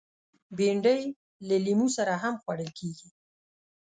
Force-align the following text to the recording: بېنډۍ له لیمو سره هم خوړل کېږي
بېنډۍ 0.57 1.01
له 1.47 1.55
لیمو 1.65 1.87
سره 1.97 2.13
هم 2.23 2.33
خوړل 2.41 2.69
کېږي 2.79 3.09